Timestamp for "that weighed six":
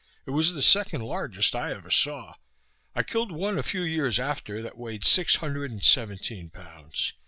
4.63-5.35